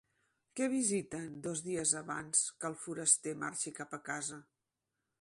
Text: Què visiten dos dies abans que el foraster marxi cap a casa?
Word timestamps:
Què 0.59 0.69
visiten 0.73 1.27
dos 1.49 1.61
dies 1.67 1.93
abans 2.01 2.43
que 2.57 2.73
el 2.73 2.81
foraster 2.87 3.39
marxi 3.47 3.79
cap 3.83 3.99
a 4.03 4.05
casa? 4.13 4.45